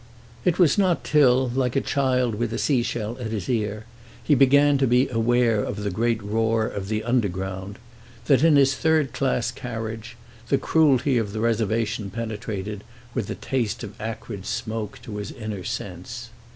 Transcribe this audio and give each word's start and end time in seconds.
It 0.45 0.57
was 0.57 0.79
not 0.79 1.03
till, 1.03 1.47
like 1.49 1.75
a 1.75 1.79
child 1.79 2.33
with 2.33 2.51
a 2.53 2.57
sea 2.57 2.81
shell 2.81 3.17
at 3.19 3.29
his 3.31 3.47
ear, 3.47 3.85
he 4.23 4.33
began 4.33 4.79
to 4.79 4.87
be 4.87 5.07
aware 5.09 5.61
of 5.63 5.83
the 5.83 5.91
great 5.91 6.23
roar 6.23 6.65
of 6.65 6.87
the 6.87 7.03
"underground," 7.03 7.77
that, 8.25 8.43
in 8.43 8.55
his 8.55 8.73
third 8.75 9.13
class 9.13 9.51
carriage, 9.51 10.17
the 10.49 10.57
cruelty 10.57 11.19
of 11.19 11.33
the 11.33 11.39
reservation 11.39 12.09
penetrated, 12.09 12.83
with 13.13 13.27
the 13.27 13.35
taste 13.35 13.83
of 13.83 13.93
acrid 14.01 14.47
smoke, 14.47 14.99
to 15.03 15.17
his 15.17 15.31
inner 15.31 15.63
sense. 15.63 16.31